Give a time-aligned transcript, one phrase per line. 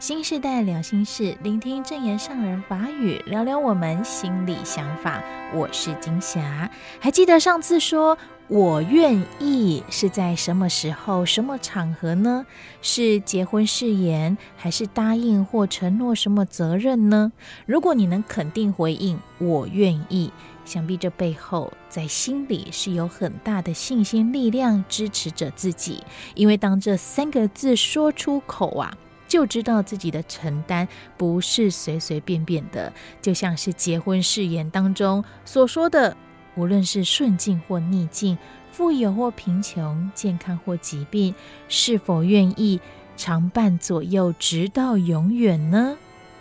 [0.00, 5.20] 新时代聊心事，聆听证言上人法语，聊聊我们心里想法。
[5.52, 8.16] 我是金霞，还记得上次说
[8.46, 12.46] 我愿意是在什么时候、什么场合呢？
[12.80, 17.32] 是结婚誓言，还是答应或承诺什么责任呢？
[17.66, 20.32] 如果你能肯定回应我愿意，
[20.64, 26.04] 想必这背后在心里是有很大的信心力量支持着自己，
[26.36, 28.96] 因为当这三个字说出口啊。
[29.28, 36.16] 就知道自己的承担不是随随便便的，就像是结婚誓言当中所说的，
[36.56, 38.36] 无论是顺境或逆境，
[38.72, 41.34] 富有或贫穷，健康或疾病，
[41.68, 42.80] 是否愿意
[43.16, 45.96] 常伴左右，直到永远呢？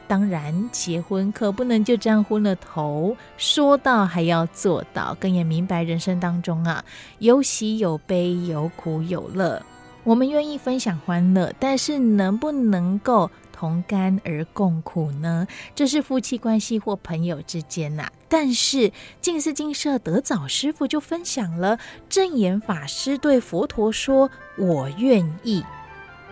[0.08, 6.86] 当然，结婚可不能就这样昏了头，说到还要做到，更也明白人生当中啊，
[7.20, 9.62] 有喜有悲，有苦有乐。
[10.08, 15.46] 我们愿意分享欢乐，但是能不能够同甘而共苦呢？
[15.76, 18.12] 这是夫妻关系或朋友之间呐、啊。
[18.30, 25.62] 但是静思精舍德早师父就分享了证严法师对佛陀说：“我愿意，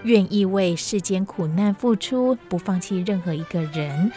[0.04, 4.10] 愿意为世间苦难付出，不放弃任何一个人。”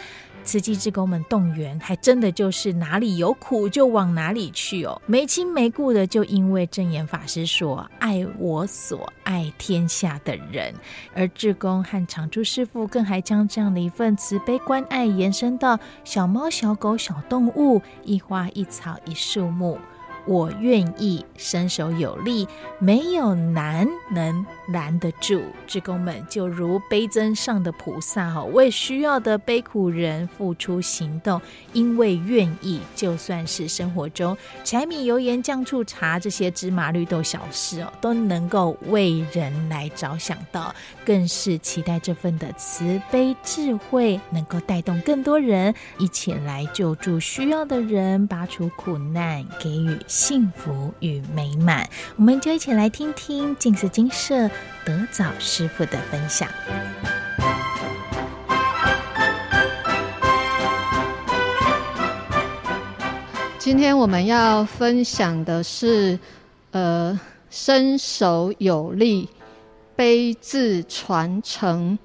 [0.49, 10.73] 慈济志工们动员，还真的就是哪里有苦就往哪里去哦，没亲没故的，就因为证严法师说爱我所爱天下的人，
[11.13, 19.77] 而志工和常住师父更还将这样的一份慈悲关爱延伸到小猫小狗小动物，一花一草一树木。
[20.25, 22.47] 我愿意伸手有力，
[22.79, 25.41] 没有难能拦得住。
[25.65, 31.41] 职工们就如悲增上的菩萨哦，为需要的悲苦人付出行动，
[31.73, 40.73] 因为愿意，就算是生活中柴米油盐酱醋茶这些芝麻绿豆小事哦，都能够为人来着想到，
[41.05, 49.97] 更是期待这份的慈悲智慧能够带动更多人一起来救助需要的人，拔除苦难，给予。
[50.19, 54.49] 幸福与美满，我们就一起来听听静思精舍
[54.83, 56.49] 德早师傅的分享。
[63.57, 66.19] 今天我们要分享的是，
[66.71, 67.17] 呃，
[67.49, 69.29] 身手有力，
[69.95, 71.97] 悲字传承，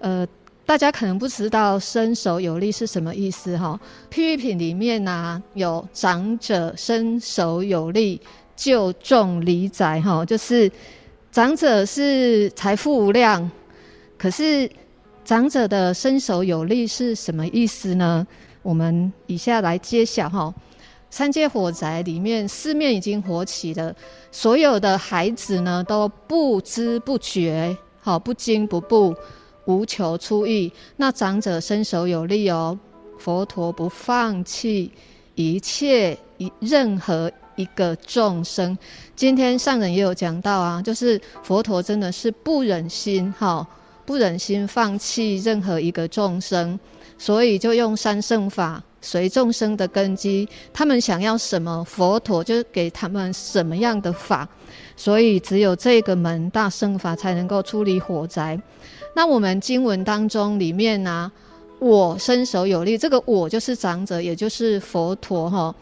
[0.00, 0.26] 呃。
[0.70, 3.76] 大家可能不知道“身手有力”是什么意思哈？
[4.08, 8.20] 譬喻品里面呢、啊、有长者身手有力，
[8.54, 10.70] 救众离宅哈，就是
[11.32, 13.50] 长者是财富无量，
[14.16, 14.70] 可是
[15.24, 18.24] 长者的身手有力是什么意思呢？
[18.62, 20.54] 我们以下来揭晓哈。
[21.10, 23.92] 三界火宅里面四面已经火起了，
[24.30, 29.12] 所有的孩子呢都不知不觉，好不惊不怖。
[29.66, 32.78] 无求出益，那长者身手有力哦。
[33.18, 34.90] 佛陀不放弃
[35.34, 38.76] 一切一任何一个众生。
[39.14, 43.66] 今天上人也有讲到啊，就是佛陀真的是不忍心哈，
[44.06, 46.80] 不忍心放弃任何一个众生，
[47.18, 54.48] 所以就用三圣法随众生的根基，他们想要什么，佛陀就给他们什么样的法。
[54.96, 58.58] 所以只有这个门大圣法才能够出离火灾。
[59.14, 61.30] 那我们经文当中里面呢、
[61.78, 65.74] 我身手有力，这个我就是长者，也就是佛陀哈，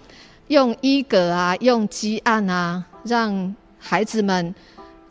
[0.48, 4.54] 用衣格啊，用积案啊，让孩子们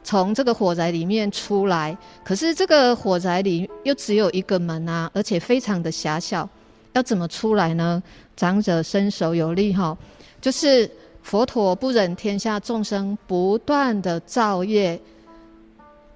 [0.03, 1.95] 从这个火宅里面出来。
[2.23, 6.50] 可是这个火宅里又只有一个门啊，而且非常的狭小，
[6.94, 8.01] 要怎么出来呢？
[8.35, 9.97] 长者身手有力哈，
[10.41, 10.89] 就是
[11.22, 15.00] 佛陀不忍天下众生不断的造业。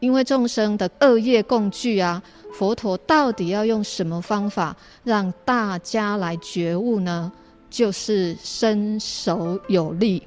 [0.02, 2.22] 因为众生的恶业共聚啊，
[2.54, 7.32] 佛陀到底要用什么方法让大家来觉悟呢？
[7.70, 10.22] 就是身手有力。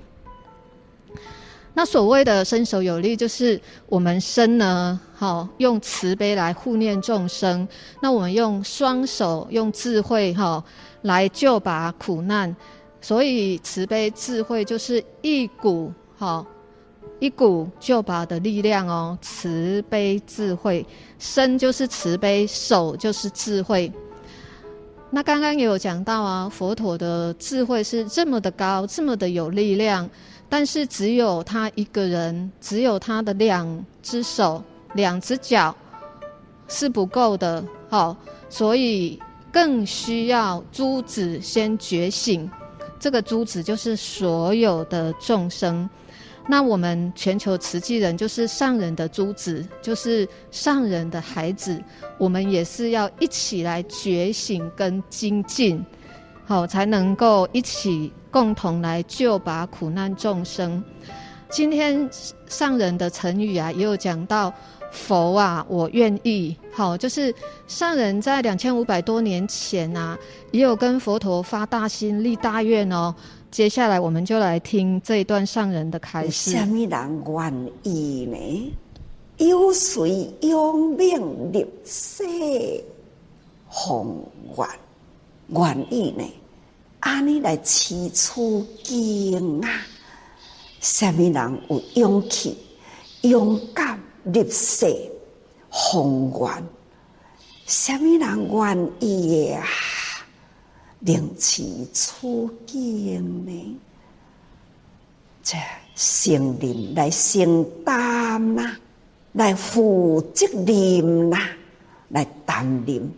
[1.74, 7.66] 那所谓的身手有力，就是我们身呢，好用慈悲来护念众生；
[8.00, 10.62] 那我们用双手用智慧哈
[11.02, 12.54] 来救拔苦难。
[13.00, 16.46] 所以慈悲智慧就是一股好。
[17.20, 20.84] 一股救拔的力量哦，慈悲智慧，
[21.18, 23.90] 身就是慈悲，手就是智慧。
[25.10, 30.10] 那刚刚也有讲到啊，佛陀的智慧是这么的高，这么的有力量，
[30.48, 34.62] 但是只有他一个人，只有他的两只手、
[34.94, 35.74] 两只脚
[36.66, 38.16] 是不够的，好，
[38.50, 39.18] 所以
[39.52, 42.50] 更需要诸子先觉醒。
[42.98, 45.88] 这个诸子就是所有的众生。
[46.46, 51.82] 那我们全球慈济人就是上人的珠子，就是上人的孩子，
[52.18, 55.82] 我们也是要一起来觉醒跟精进，
[56.44, 60.84] 好，才能够一起共同来救拔苦难众生。
[61.48, 62.08] 今天
[62.46, 64.52] 上人的成语啊，也有讲到
[64.90, 67.34] 佛啊，我愿意，好，就是
[67.66, 70.18] 上人在两千五百多年前啊，
[70.50, 73.14] 也有跟佛陀发大心立大愿哦。
[73.54, 76.50] 接下来我们就来听这一段上人的开示。
[76.50, 78.74] 什么人愿意呢？
[79.36, 82.24] 有谁用命立誓
[83.68, 84.68] 宏愿
[85.50, 86.24] 愿意呢？
[86.98, 89.70] 安尼来起初经啊！
[90.80, 92.58] 什么人有勇气、
[93.20, 94.92] 勇敢立誓
[95.68, 96.64] 宏愿？
[97.68, 99.64] 什么人愿意啊？
[101.04, 103.80] 灵起初经呢？
[105.42, 105.58] 这
[105.94, 108.74] 承认来承担呐，
[109.32, 111.36] 来负责任呐，
[112.08, 113.12] 来担任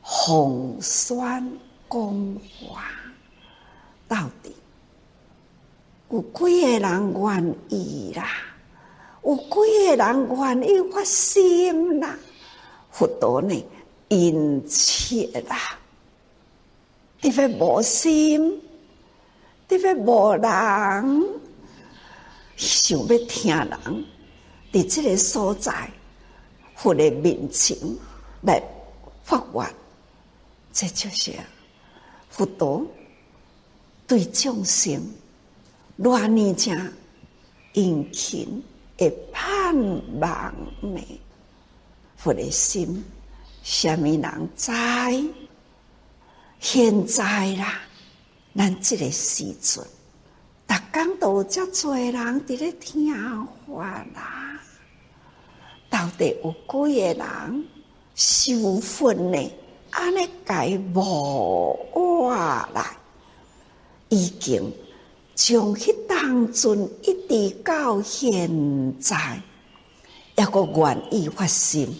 [0.00, 1.18] 宏宣
[1.90, 2.36] 讲
[2.72, 2.84] 法，
[4.06, 4.54] 到底
[6.10, 8.28] 有几个人愿意啦？
[9.24, 12.16] 有几个人愿意发心啦？
[12.92, 13.60] 佛陀呢？
[14.06, 15.76] 殷切啦！
[17.20, 18.60] 特别无心，
[19.68, 21.40] 特别无人
[22.56, 24.04] 想要听人，
[24.72, 25.90] 伫这个所在，
[26.76, 27.76] 佛的面前
[28.42, 28.62] 来
[29.22, 29.66] 发愿，
[30.72, 31.32] 这就是
[32.30, 32.86] 佛陀
[34.06, 34.98] 对众生
[35.98, 36.92] 偌尼正
[37.74, 38.62] 殷勤
[38.96, 39.74] 的盼
[40.18, 41.00] 望呢？
[42.16, 43.04] 佛的心，
[43.62, 44.72] 虾米人知？
[46.60, 47.80] 现在啦，
[48.54, 49.82] 咱这个时阵，
[50.68, 52.14] 逐工都遮多人
[52.46, 53.10] 伫咧听
[53.66, 54.60] 话啦。
[55.88, 57.68] 到底有几个人
[58.14, 59.52] 受训呢？
[59.90, 62.84] 安尼改无话来，
[64.10, 64.70] 已经
[65.34, 69.42] 从迄当阵一直到现在，
[70.36, 71.92] 抑搁愿意发心。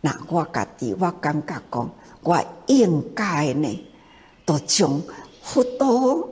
[0.00, 1.90] 那我家己，我感觉讲。
[2.26, 3.86] 我应该呢，
[4.44, 5.00] 都将
[5.44, 6.28] 佛陀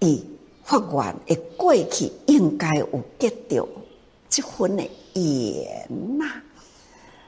[0.00, 0.22] 以
[0.62, 2.86] 发愿的过去应该有
[3.18, 3.66] 得到
[4.28, 4.82] 这份的
[5.14, 6.26] 缘呐。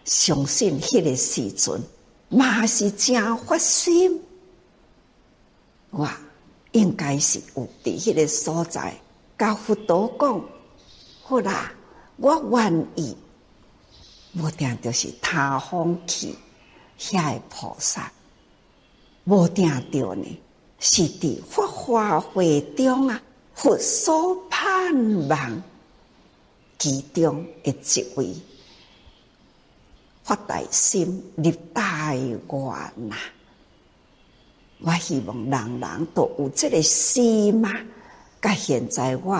[0.04, 1.80] 相信迄个时阵
[2.28, 4.20] 嘛是真发心，
[5.88, 6.06] 我
[6.72, 8.94] 应该是有伫迄个所在，
[9.38, 10.44] 甲佛陀讲，
[11.22, 11.72] 好啦，
[12.18, 13.16] 我愿意，
[14.34, 16.34] 无定就是他方去。
[17.10, 18.12] 遐个菩萨
[19.24, 20.38] 无定着呢，
[20.78, 23.20] 是伫法华会中啊，
[23.54, 25.62] 佛所盼望
[26.78, 28.32] 其中的一位
[30.22, 32.38] 发大心立大愿
[33.08, 33.16] 呐！
[34.78, 37.72] 我希望人人都有这个心嘛。
[38.40, 39.36] 甲现在我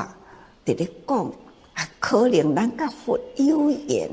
[0.65, 1.27] 伫咧讲，
[1.75, 4.11] 啊，可能咱甲佛有缘，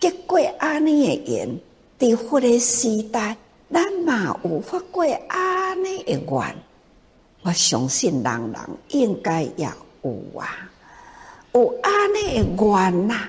[0.00, 1.60] 结果安尼的缘。
[1.98, 3.36] 在佛的时代，
[3.72, 6.56] 咱嘛有发过安尼的愿，
[7.42, 9.66] 我相信人人应该也
[10.02, 10.46] 有啊，
[11.54, 13.28] 有安尼的愿呐。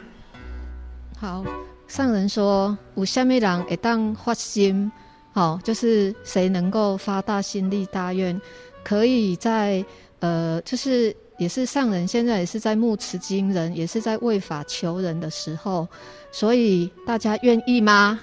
[1.18, 1.46] 好，
[1.88, 4.92] 上人说有虾米人会当发心，
[5.32, 8.40] 好，就是谁能够发大心立大愿，
[8.84, 9.84] 可以在
[10.20, 15.88] 呃，就是也是上人现在也是在募慈经人，也是在为法求人的时候，
[16.34, 18.20] 所以大家愿意吗？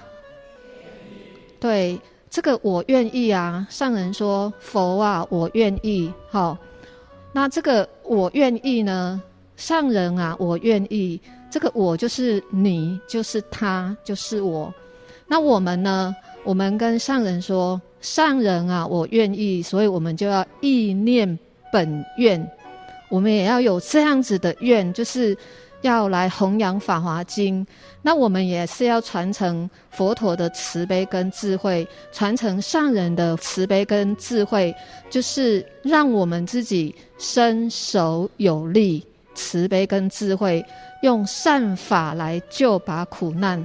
[1.59, 6.11] 对这个我愿意啊，上人说佛啊，我愿意。
[6.29, 6.57] 好，
[7.31, 9.21] 那这个我愿意呢，
[9.55, 11.19] 上人啊，我愿意。
[11.49, 14.73] 这个我就是你，就是他，就是我。
[15.27, 16.15] 那我们呢？
[16.43, 19.61] 我们跟上人说，上人啊，我愿意。
[19.61, 21.39] 所以我们就要意念
[21.71, 22.45] 本愿，
[23.09, 25.37] 我们也要有这样子的愿，就是。
[25.85, 27.63] 要来弘扬《法华经》，
[28.01, 34.75] 那我们也是要传承佛陀的慈悲跟智慧，传承上人的慈悲跟智慧，
[35.11, 40.65] 就是让我们自己身手有力，慈悲跟智慧，
[41.03, 43.63] 用善法来救拔苦难。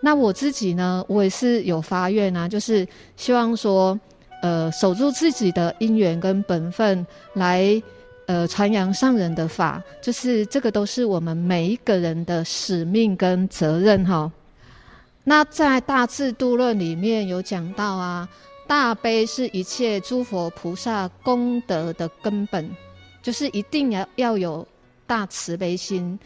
[0.00, 2.84] 那我自己呢，我也是有发愿啊，就是
[3.16, 3.98] 希望说，
[4.42, 7.80] 呃，守住自己的因缘跟本分来。
[8.26, 14.30] 呃，传扬上人的法，就是这个，都是我们每一个人的使命跟责任哈。
[15.22, 18.28] 那在《大智度论》里面有讲到啊，
[18.66, 22.68] 大悲是一切诸佛菩萨功德的根本，
[23.22, 24.66] 就是一定要要有
[25.06, 26.18] 大慈悲心。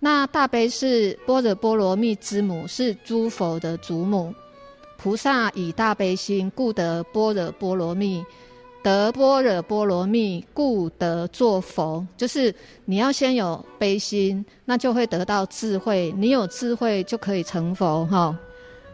[0.00, 4.34] 那大悲是般若波罗蜜之母，是诸佛的祖母。
[4.96, 8.24] 菩萨以大悲心，故得般若波罗蜜；
[8.86, 12.06] 得般若波罗蜜，故得作佛。
[12.16, 16.14] 就是你要先有悲心，那就会得到智慧。
[16.16, 18.06] 你有智慧，就可以成佛。
[18.06, 18.38] 哈。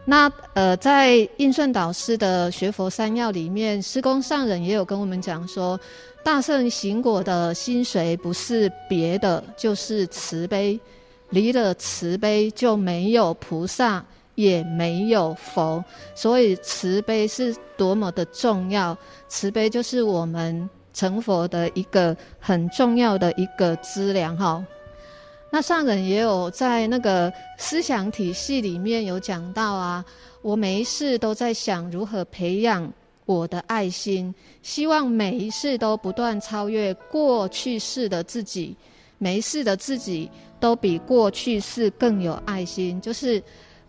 [0.03, 5.79] 那呃，在印顺导师的学佛三要里面，师公上人也有跟我们讲说，
[6.23, 10.79] 大圣行果的心髓不是别的，就是慈悲。
[11.29, 14.03] 离了慈悲，就没有菩萨，
[14.35, 15.83] 也没有佛。
[16.15, 18.97] 所以慈悲是多么的重要，
[19.27, 24.37] 慈悲就是我们成佛的一个很重要的一个资粮。
[24.37, 24.65] 哈。
[25.49, 30.03] 那上人也有在那个思想体系里面有讲到啊，
[30.41, 32.91] 我每一世都在想如何培养
[33.27, 38.75] 我的爱心，希望每一世都不断超越过去世的自己，
[39.19, 40.27] 每一世的自己
[40.59, 42.99] 都比过去世更有爱心。
[42.99, 43.39] 就是，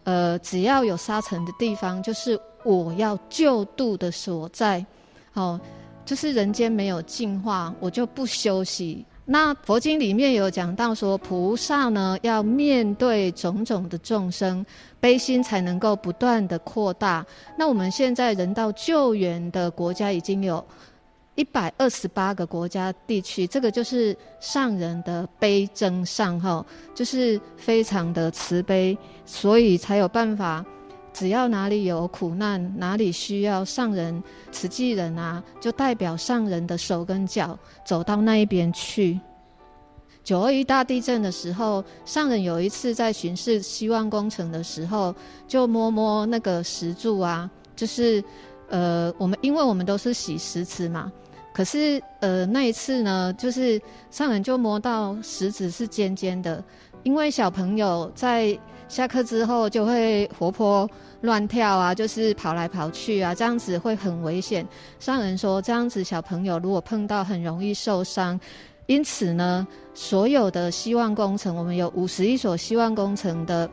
[0.04, 4.84] 呃，只要有沙尘的地方，就是我要救度的所在。
[5.32, 5.60] 哦，
[6.04, 9.04] 就是人间没有净化，我就不休息。
[9.26, 14.64] 那佛经里面有讲到说，菩萨呢要面对种种的众生，
[15.00, 17.24] 悲心才能够不断的扩大。
[17.58, 20.62] 那我们现在人道救援的国家已经有
[21.34, 26.64] 一百二十八个国家地区，这个就是上人的悲增上哈，
[26.94, 30.64] 就是非常的慈悲，所以才有办法。
[31.12, 39.20] 只要哪里有苦难，哪里需要上人、慈济人啊，就代表上人的手跟脚走到那一边去。
[40.24, 45.14] 九二一大地震的时候，上人有一次在巡视希望工程的时候，
[45.46, 48.24] 就摸摸那个石柱啊，就是
[48.68, 51.12] 呃，我们因为我们都是洗石池嘛，
[51.54, 53.80] 可是呃那一次呢，就是
[54.10, 56.62] 上人就摸到石子是尖尖的，
[57.04, 58.58] 因为小朋友在。
[58.86, 60.88] 下课之后就会活泼
[61.22, 64.64] 乱跳啊，就是跑来跑去啊，这样子会很危险。
[65.00, 68.38] 上人说，这样子小朋友如果碰到很容易受伤。
[68.86, 73.68] 因此呢，所有的希望工程，我们有五十一所希望工程的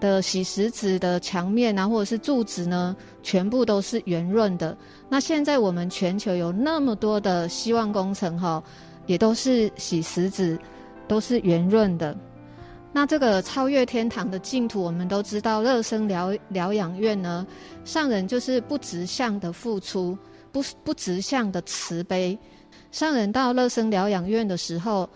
[0.00, 4.76] 的洗石子的墙面啊，或者是柱子呢，全部都是圆润的。
[5.10, 8.62] 那现在我们全球有那么多的希望工程哈，
[9.06, 10.56] 也都是洗石子，
[11.08, 12.16] 都是圆润的。
[12.92, 17.44] 那这个超越天堂的净土，我们都知道，乐生疗疗养院呢，
[17.84, 20.16] 上人就是不直向的付出，
[20.52, 22.38] 不不直向的慈悲。
[22.92, 25.08] 上人到乐生疗养院的时候，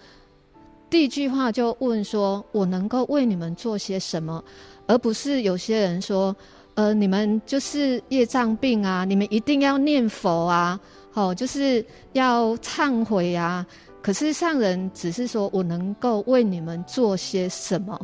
[0.90, 4.44] 第一句话就问说：“我能够为你们做些什么？”
[4.86, 6.34] 而不是有些人说
[6.74, 10.78] ：“呃，你们就是业障病啊，你们一定要念佛啊，
[11.12, 13.64] 哦，就是要忏悔啊。”
[14.02, 17.98] 可是上人只是说，我能够为你们做些什么，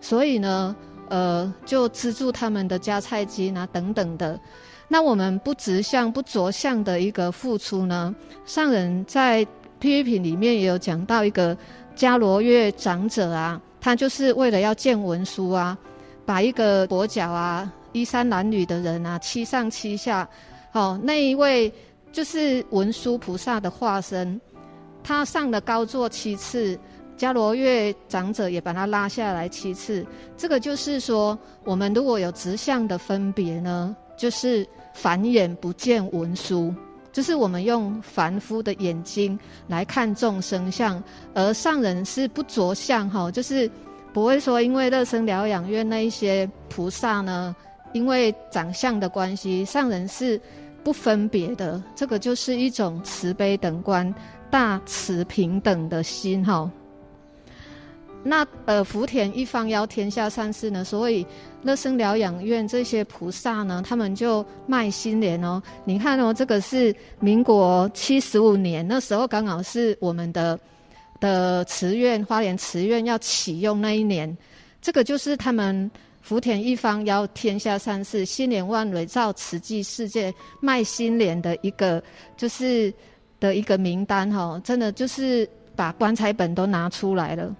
[0.00, 0.74] 所以呢，
[1.08, 4.40] 呃，就资助他们的加菜金啊等等的。
[4.88, 8.12] 那我们不直向、不着相的一个付出呢？
[8.46, 9.46] 上人在
[9.78, 11.56] 批评里面也有讲到一个
[11.94, 15.78] 迦罗月长者啊，他就是为了要见文殊啊，
[16.26, 20.28] 把一个跛脚啊、衣衫褴褛的人啊，七上七下。
[20.72, 21.72] 哦，那一位
[22.12, 24.40] 就是文殊菩萨的化身。
[25.02, 26.78] 他上了高座七次，
[27.16, 30.06] 迦罗月长者也把他拉下来七次。
[30.36, 36.74] 这个就是说，我们如果有直相的分别呢，就是凡眼不见文殊，
[37.12, 41.02] 就是我们用凡夫的眼睛来看众生相，
[41.34, 43.70] 而上人是不着相哈，就是
[44.12, 47.56] 不会说因为乐生疗养院那一些菩萨呢，
[47.92, 50.40] 因为长相的关系，上人是
[50.82, 51.82] 不分别的。
[51.94, 54.14] 这个就是一种慈悲等观。
[54.50, 56.70] 大慈平等的心哈，
[58.22, 61.26] 那呃福田一方邀天下善事呢，所以
[61.62, 65.62] 乐生疗养院这些菩萨呢，他们就卖心莲哦。
[65.84, 70.58] 你看哦，这个是民国七十五年，那时候刚好是我们的
[71.20, 74.34] 的慈院花莲慈院要启用那一年，
[74.80, 75.90] 这个就是他们
[76.28, 82.02] 福田一方邀天下善事，心莲万蕊照慈济世界卖心莲的一个
[82.36, 82.92] 就是。
[83.40, 87.54] 的一个名单哈，真的就是把棺材本都拿出来了。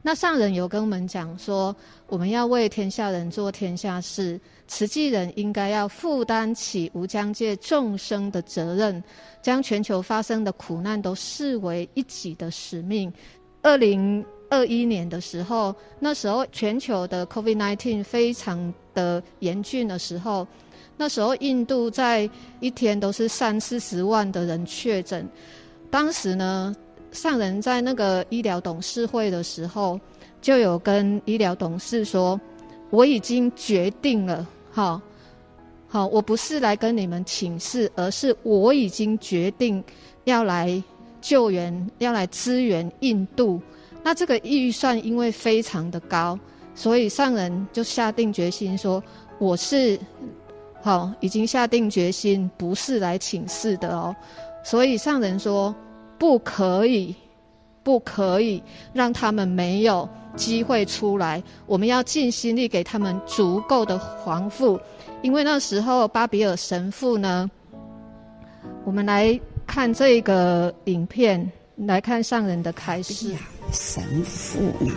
[0.00, 9.04] 那上人有跟我们讲说，我们要为天下人做天下事，慈济人应该要负担起无疆界众生的责任，
[9.42, 13.12] 将全球发生的苦难都视为一己的使命。
[13.60, 20.46] 二零二一年的时候，那时候全球的 COVID-19 非常的严峻的时候。
[21.00, 22.28] 那时候，印度在
[22.58, 25.24] 一天都是三四十万的人确诊。
[25.90, 26.74] 当时呢，
[27.12, 30.00] 上人在那个医疗董事会的时候，
[30.42, 32.40] 就有跟医疗董事说
[32.90, 35.00] ：“我已经决定了，好，
[35.86, 39.82] 好，我不是来跟你们请示，而是我已经决定
[40.24, 40.82] 要来
[41.20, 43.62] 救援，要来支援印度。
[44.02, 46.38] 那这个预算因为非常的高，
[46.74, 49.02] 所以上人就下定决心说，
[49.38, 49.98] 我是
[50.82, 54.14] 好，已经下定决心，不是来请示的哦。
[54.64, 55.74] 所以上人说。”
[56.18, 57.14] 不可以，
[57.84, 58.60] 不可以
[58.92, 61.40] 让他们没有机会出来。
[61.64, 64.80] 我们要尽心力给他们足够的防护，
[65.22, 67.48] 因为那时候巴比尔神父呢，
[68.84, 73.32] 我们来看这个影片，来看上人的开示。
[73.72, 74.92] 神父呢，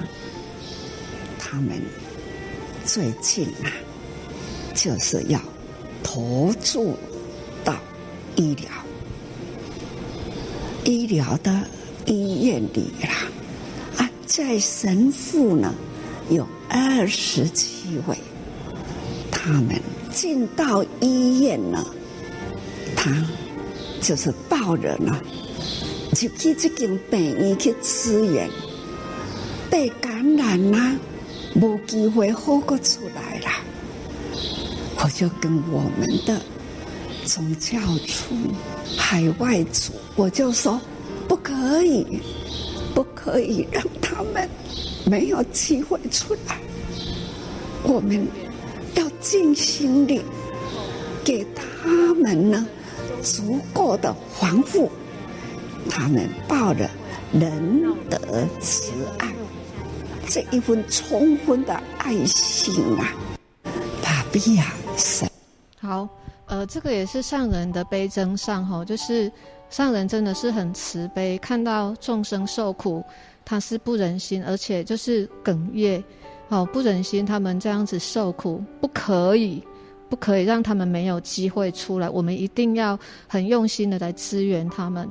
[1.38, 1.82] 他们
[2.86, 3.72] 最近啊，
[4.74, 5.40] 就是要
[6.04, 6.98] 投注
[7.64, 7.76] 到
[8.36, 8.70] 医疗。
[10.84, 11.68] 医疗的
[12.06, 13.10] 医院里啦，
[13.98, 15.74] 啊，在神父呢
[16.30, 18.18] 有二十七位，
[19.32, 19.80] 他们
[20.12, 21.86] 进到医院呢，
[22.96, 23.12] 他
[24.02, 25.22] 就是抱着呢，
[26.14, 28.50] 就去这间病院去支援，
[29.70, 30.96] 被感染啦，
[31.54, 33.50] 没机会活过出来了，
[34.98, 36.40] 我就跟我们的
[37.26, 38.36] 宗教处
[38.98, 39.94] 海外组。
[40.16, 40.80] 我就说，
[41.28, 42.06] 不可以，
[42.94, 44.48] 不可以让他们
[45.06, 46.60] 没有机会出来。
[47.84, 48.28] 我们
[48.96, 50.22] 要尽心力
[51.24, 52.68] 给他们呢
[53.24, 54.92] 足够的防护。
[55.92, 56.90] 他们抱着
[57.34, 58.18] 仁德
[58.62, 59.30] 慈爱
[60.26, 63.14] 这一份充分的爱心啊，
[65.82, 66.08] 好，
[66.46, 69.30] 呃，这个也是上人的悲征上哈，就是。
[69.70, 73.02] 上人真的是很慈悲，看到众生受苦，
[73.46, 76.04] 他是不忍心，而且就是哽咽，
[76.50, 79.64] 哦，不忍心他们这样子受苦，不可以，
[80.10, 83.00] 不可以让他们没有机会出来，我们一定要
[83.30, 85.10] 很用心的来支援他们。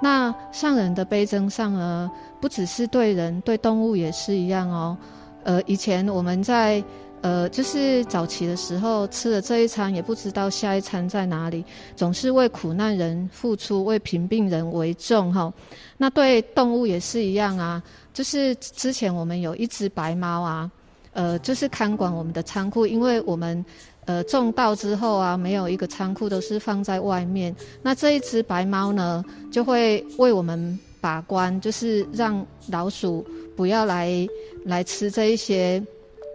[0.00, 4.96] 那上人的悲增上呢，不只是对人，对动物也是一样哦。
[5.44, 6.82] 呃，以前我们在。
[7.22, 11.64] 呃，就是早期的时候吃了这一餐，也不知道下一餐在哪里，
[11.96, 15.52] 总是为苦难人付出，为贫病人为重哈。
[15.96, 17.82] 那对动物也是一样啊，
[18.12, 20.70] 就是之前我们有一只白猫啊，
[21.14, 23.64] 呃，就是看管我们的仓库，因为我们
[24.06, 27.54] 呃种稻之后啊，没有一个仓库，都是放在外面。
[27.82, 34.26] 那这一只白猫呢，就会为我们把关，就是让老鼠不要来
[34.64, 35.82] 来吃这一些。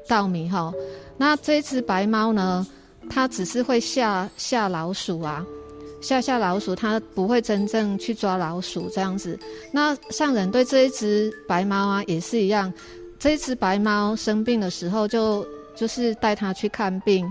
[0.07, 0.73] 稻米哈，
[1.15, 2.67] 那这只白猫呢？
[3.09, 5.45] 它只是会吓吓老鼠啊，
[6.01, 9.39] 吓吓老鼠，它不会真正去抓老鼠这样子。
[9.71, 12.73] 那上人对这一只白猫啊也是一样，
[13.19, 17.25] 这一只白猫生病的时候就就是带它去看病。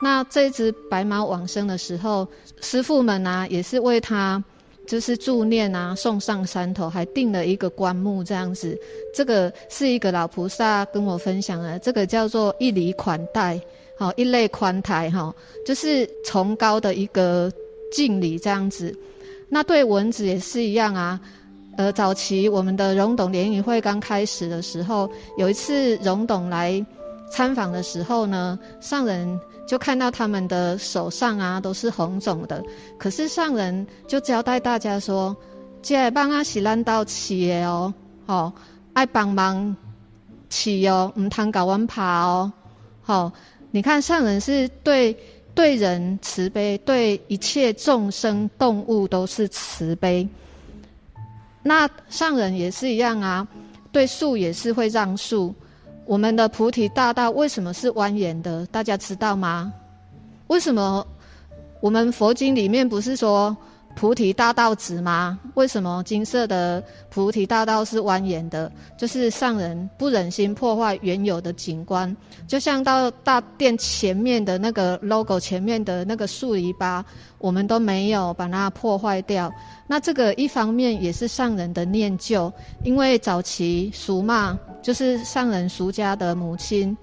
[0.00, 2.26] 那这只白猫往生的时候，
[2.60, 4.42] 师傅们啊也是为它。
[4.86, 8.78] 就是助念啊，送上山头，还定了一个棺木这样子。
[9.12, 13.60] 这个是一个老菩萨跟我分享的，这个叫做一礼款待，
[13.98, 15.34] 好一类宽台哈，
[15.66, 17.52] 就是崇高的一个
[17.90, 18.96] 敬礼这样子。
[19.48, 21.20] 那对蚊子也是一样啊。
[21.76, 26.72] 呃，早期我们的荣董联谊会刚开始的时候，有一次荣董来
[27.36, 29.38] 参访的时候呢，上人。
[29.66, 32.62] 就看到他们的手上啊都是红肿的，
[32.96, 35.36] 可是上人就交代大家说
[35.82, 37.92] ：“这帮啊是咱到起的哦，
[38.26, 38.52] 好
[38.92, 39.76] 爱帮忙
[40.48, 42.52] 起哦，唔通搞完爬哦，
[43.02, 43.32] 好，
[43.72, 45.12] 你看上人是对
[45.52, 50.28] 对人慈悲，对一切众生动物都是慈悲。
[51.64, 53.44] 那上人也是一样啊，
[53.90, 55.52] 对树也是会让树。”
[56.06, 58.64] 我们的菩提大道为什么是蜿蜒的？
[58.66, 59.72] 大家知道吗？
[60.46, 61.04] 为什么
[61.80, 63.54] 我们佛经里面不是说
[63.96, 65.36] 菩提大道直吗？
[65.54, 68.70] 为什么金色的菩提大道是蜿蜒的？
[68.96, 72.14] 就是上人不忍心破坏原有的景观，
[72.46, 77.02] 就像到大殿前面的那个 logo 前面的那个树篱笆，
[77.38, 79.50] 我们都没有把它破坏掉。
[79.88, 82.52] 那这个一方面也是上人的念旧，
[82.84, 84.56] 因为早期俗骂。
[84.82, 86.96] 就是上人俗家的母亲，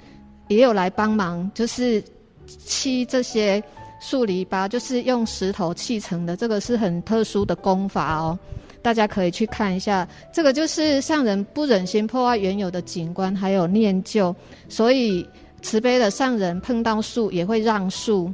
[0.47, 2.01] 也有来帮忙，就是
[2.47, 3.61] 砌这些
[4.03, 6.35] 树篱笆，就是用石头砌成的。
[6.35, 8.37] 这个是很特殊的功法哦，
[8.81, 10.05] 大家可以去看一下。
[10.33, 14.35] 这个就是上人不忍心破坏原有的景观，还有念旧，
[14.67, 15.25] 所以
[15.61, 18.31] 慈悲的上人碰到树也会让树。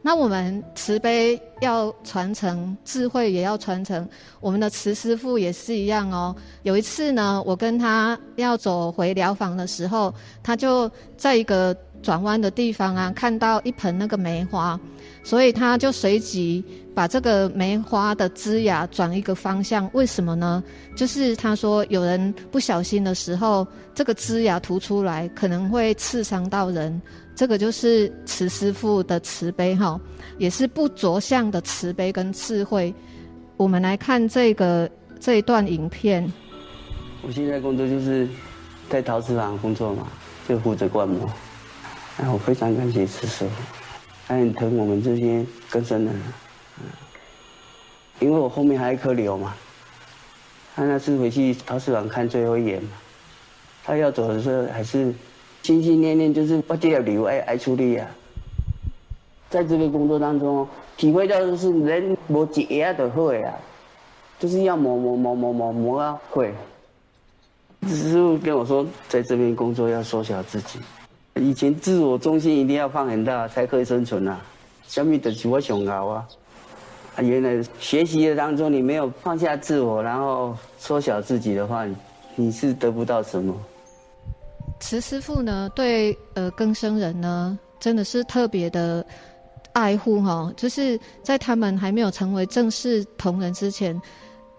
[0.00, 4.08] 那我们慈悲要传承，智慧也要传承。
[4.40, 6.34] 我们的慈师父也是一样哦。
[6.62, 14.78] 有一次呢，我跟他要走回疗房的时候，他就在一个转弯的地方啊，看到一盆那个梅花，
[15.22, 19.88] 所以他就随即把这个梅花的枝桠转一个方向。
[19.92, 20.62] 为什么呢？
[20.96, 27.00] 就是他说有人不小心的时候，这个枝桠突出来，可能会刺伤到人。
[27.34, 30.00] 这个就是慈师父的慈悲哈，
[30.38, 32.92] 也是不着相的慈悲跟智慧。
[33.56, 36.32] 我们来看这个这一段影片。
[37.22, 38.28] 我现在工作就是
[38.88, 40.08] 在陶瓷坊工作嘛，
[40.48, 41.28] 就负责灌模。
[42.18, 43.50] 哎，我非常感谢慈师傅，
[44.26, 46.14] 他很疼我们这些更生人。
[46.80, 46.86] 嗯，
[48.20, 49.54] 因为我后面还有一颗瘤嘛，
[50.76, 52.90] 他那次回去陶瓷坊看最后一眼嘛，
[53.84, 55.14] 他要走的时候还是。
[55.60, 58.08] 心心念念就是把这条瘤爱爱出力啊，
[59.50, 63.52] 在这个工作当中，体会到的是人磨几下都会啊，
[64.38, 66.54] 就是要磨磨磨磨磨磨啊会。
[67.86, 70.78] 师傅跟我说，在这边工作要缩小自己，
[71.38, 74.40] 以前自我中心一定要放很大才可以生存啊，
[74.86, 76.28] 小米的是我想熬啊，
[77.16, 81.86] 啊原来学习的当中你没有放下自我，然后缩小自己的话，
[82.34, 83.54] 你是得不到什么。
[84.80, 89.04] 慈师傅呢，对呃更生人呢，真的是特别的
[89.72, 90.52] 爱护哈。
[90.56, 94.00] 就是在他们还没有成为正式同仁之前，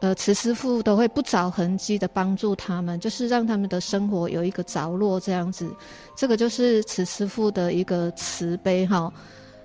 [0.01, 5.69] 呃，慈师父都会不着痕迹的帮助他们，就是让他们的生活有一个着落这样子。
[6.15, 9.11] 这个就是慈师父的一个慈悲哈。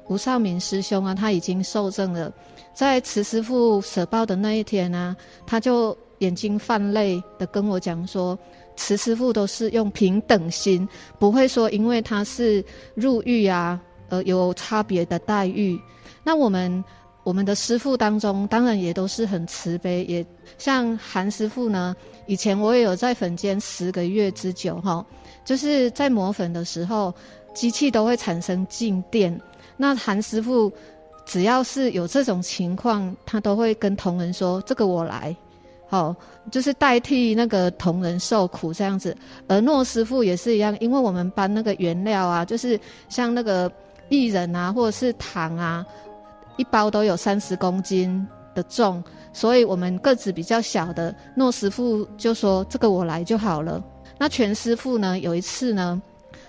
[0.09, 2.33] 吴少明师兄啊，他已经受证了，
[2.75, 5.17] 在慈师父舍报的那一天呢、啊，
[5.47, 8.39] 他就眼睛泛泪的跟我讲说。
[8.77, 12.63] 慈师父都是用平等心，不会说因为他是
[12.97, 15.81] 入狱啊，而有差别的待遇。
[16.25, 16.85] 那我们
[17.25, 20.25] 我们的师父当中，当然也都是很慈悲，也
[20.59, 21.97] 像韩师父呢。
[22.27, 25.05] 以前我也有在粉间十个月之久，哈，
[25.45, 27.13] 就是在磨粉的时候，
[27.55, 29.39] 机器都会产生静电。
[29.77, 30.73] 那韩师父
[31.27, 35.37] 只要是有这种情况，他都会跟同仁说：“这个我来。”
[35.87, 36.17] 好，
[36.51, 39.15] 就是代替那个同仁受苦这样子，
[39.47, 43.71] 而诺师傅也是一样，因为我们搬那个原料啊，就是像那个
[44.09, 45.85] 薏仁啊，或者是糖啊，
[46.57, 53.83] 一包都有三十公斤的重，所以我们个子比较小的诺师傅就说：“这个我来就好了。”
[54.19, 56.01] 那全师傅呢，有一次呢，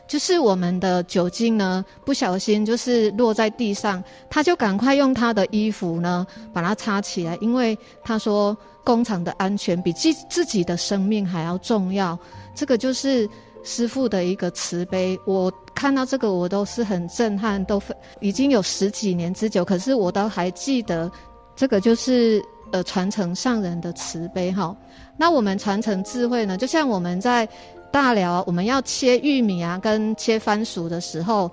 [0.08, 8.56] 就是我们的酒精呢不小心就是落在地上，他就赶快用他的衣服呢把它擦起来，因为他说。
[8.86, 12.16] 工厂的安全比自自己的生命还要重要，
[12.54, 13.28] 这个就是
[13.66, 15.20] 师父的一个慈悲。
[15.26, 17.82] 我看到这个，我都是很震撼，都
[18.22, 21.12] 已经有十几年之久，可是我都还记得，
[21.54, 24.74] 这个就是呃传承上人的慈悲哈。
[25.18, 27.46] 那我们传承智慧呢，就像我们在
[27.92, 31.52] 大寮，我们要切玉米啊，跟切番薯的时候，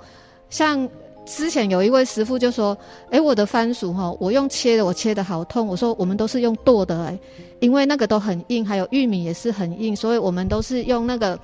[0.49, 0.89] 像。
[1.25, 2.77] 之前有一位师傅就说
[3.09, 7.17] ：“哎，我的番薯哈，我用切的，我切的好痛。”我说：“我们都是用剁的哎，
[7.61, 11.39] 因为那个都很硬，还有玉米也是很硬，所以我们都是用那个，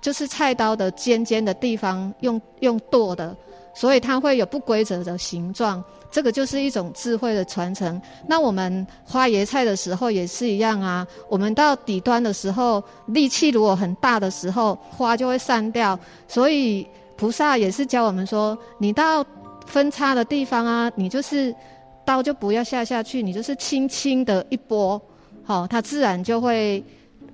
[0.00, 3.36] 就是菜刀的尖尖的地方用用剁的，
[3.74, 5.82] 所以它会有不规则的形状。
[6.10, 8.00] 这个就是一种智慧的传承。
[8.26, 16.86] 那我们花椰菜的时候也是一样啊，我们到底端的时候，力气如果很大的时候，花就会散掉，所以。”
[17.20, 19.22] 菩萨也是教我们说，你到
[19.66, 21.54] 分叉的地方啊，你就是
[22.02, 24.98] 刀就不要下下去，你就是轻轻的一拨，
[25.44, 26.82] 好，它自然就会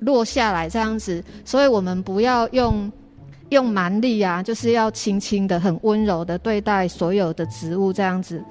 [0.00, 1.22] 落下来这样子。
[1.44, 2.90] 所以我们不要用
[3.50, 8.42] 用蛮力啊，就是要轻轻的、很温柔的对待所有的植物这样子。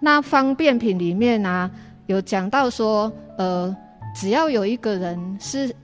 [0.00, 1.70] 那方便品里面啊，
[2.06, 3.74] 有讲到说，呃，
[4.14, 5.74] 只要有一个人是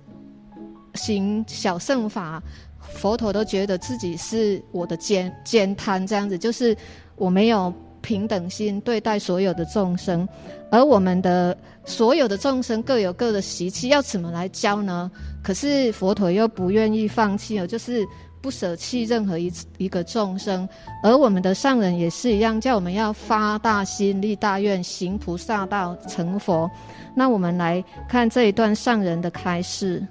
[0.94, 2.42] 行小乘法。
[2.88, 6.74] 佛陀都觉得自己是我的慳慳贪这样子，就是
[7.16, 7.70] 我没有
[8.06, 10.28] 平等心对待所有的众生，
[10.70, 15.10] 而我们的所有的众生各有各的习气，要怎么来教呢？
[15.42, 18.06] 可是佛陀又不愿意放弃哦，就是
[18.40, 20.68] 不舍弃任何一一个众生，
[21.02, 26.70] 而我们的上人也是一样，叫我们要发大心、立大愿、行菩萨道、成佛。
[27.16, 30.06] 那我们来看这一段上人的开示。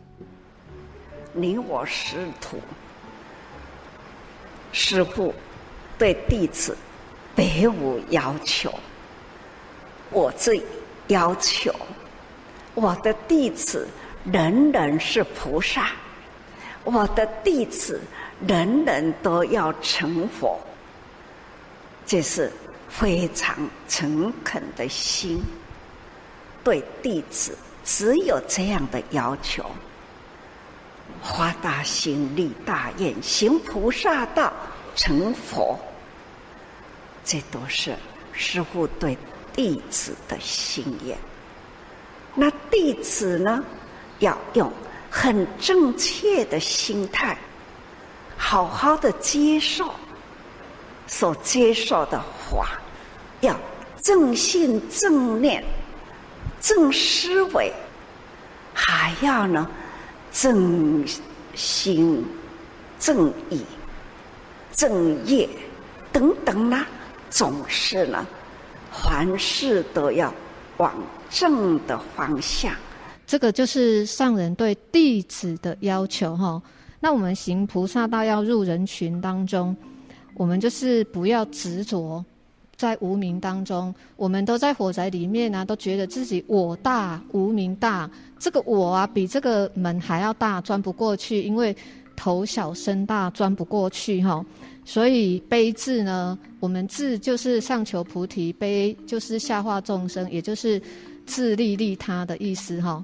[1.31, 2.57] 你我师徒，
[4.73, 5.33] 师父
[5.97, 6.75] 对弟子
[7.35, 8.73] 别无要求。
[10.11, 10.63] 我最
[11.07, 11.75] 要求
[12.73, 13.87] 我的弟子
[14.23, 15.89] 人人是菩萨，
[16.83, 17.99] 我的弟子
[18.47, 20.59] 人人都要成佛。
[22.05, 22.51] 这是
[22.87, 25.43] 非常诚恳的心，
[26.63, 29.65] 对弟子只有这样的要求：
[31.23, 34.53] 发大心、立大愿、行菩萨道、
[34.95, 35.77] 成佛。
[37.25, 37.95] 这都是
[38.31, 39.17] 师父对
[39.51, 41.17] 弟子的心愿。
[42.35, 43.63] 那弟子呢，
[44.19, 44.71] 要用
[45.09, 47.35] 很正确的心态，
[48.37, 49.91] 好好的接受
[51.07, 52.67] 所接受的话，
[53.41, 53.57] 要
[54.03, 55.63] 正信正念、
[56.61, 57.73] 正思维，
[58.73, 59.67] 还要呢
[60.31, 61.03] 正
[61.55, 62.23] 心、
[62.99, 63.65] 正意、
[64.73, 65.49] 正业
[66.11, 66.85] 等等呢。
[67.35, 68.25] 总是呢，
[68.93, 70.33] 凡事都要
[70.77, 70.95] 往
[71.29, 72.71] 正的方向。
[73.27, 76.61] 这个就是上人对弟子的要求哈。
[77.01, 79.75] 那我们行菩萨道要入人群当中，
[80.35, 82.23] 我们就是不要执着
[82.77, 83.93] 在无名当中。
[84.15, 91.75] 我们都在火宅里面啊，都觉得自己我大无名大，这个我啊比这个门还要大，钻不过去，因为
[92.15, 94.45] 头小身大，钻不过去哈。
[94.87, 100.79] 所以悲智呢，我们智就是上求菩提，悲就是下化众生，也就是
[101.25, 103.03] 自利利他的意思哈。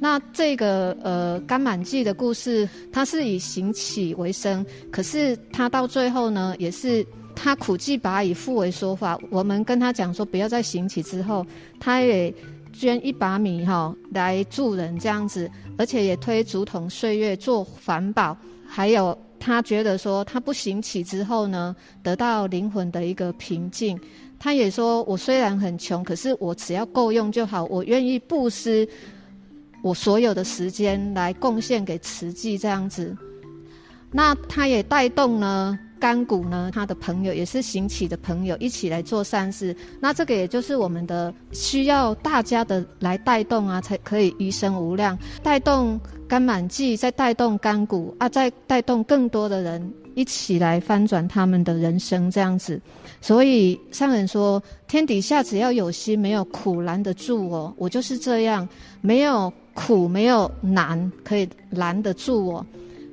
[0.00, 7.06] 那这个呃甘满记的故事，他是以行乞为生，可是他到最后呢，也是
[7.36, 9.16] 他苦既拔以复为说法。
[9.30, 11.46] 我们跟他讲说不要再行乞之后，
[11.78, 12.34] 他也
[12.72, 19.16] 捐一把米哈来助人这样子，而且也推竹筒岁月做环保，还有。
[19.44, 23.98] 他觉得说，他不行乞之后呢，得到灵魂的一个平静。
[24.38, 28.88] 他也说，我虽然很穷，可是我只要够用就好，我愿意布施
[29.82, 33.16] 我所有的时间来贡献给慈济这样子。
[34.12, 35.76] 那他也带动呢。
[36.02, 39.74] 甘谷呢，他的朋友也是行乞的朋友，一起来做善事。
[40.00, 45.16] 那这个也就是我们的需要大家的来带动啊，才可以余生无量。
[45.44, 52.80] 带动甘满记，再带动甘谷啊，再带动更多的人一起来翻转他们的人生，这样子。
[53.20, 57.72] 所以上人说，天底下只要有心，没有苦拦得住哦。
[57.78, 58.68] 我就是这样，
[59.00, 62.66] 没有苦，没有难可以拦得住我。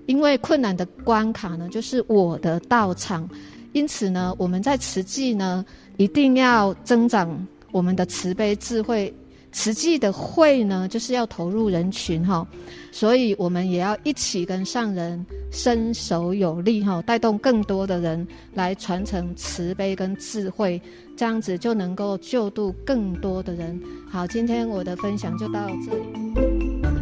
[0.09, 3.29] 因为困难的关卡呢，就是我的道场，
[3.73, 5.63] 因此呢，我们在慈济呢，
[5.97, 9.13] 一定要增长我们的慈悲智慧。
[9.51, 12.47] 慈济的慧呢，就是要投入人群哈，
[12.91, 20.81] 所以我们也要一起跟上人身手有力哈，带动更多的人来传承慈悲跟智慧，
[21.15, 23.79] 这样子就能够救度更多的人。
[24.09, 26.98] 好，今天我的分享就到这里。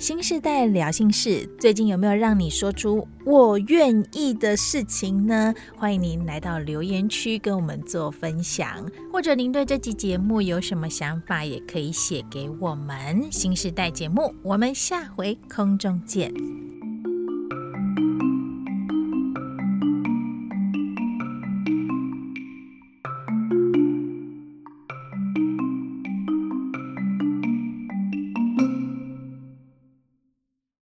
[0.00, 5.52] 新时代聊心事，最近有没有让你说出我愿意的事情呢？
[5.76, 13.30] 欢迎您来到留言区跟我们做分享，或者您对这期节目有什么想法，也可以写给我们。
[13.30, 16.32] 新时代节目，我们下回空中见。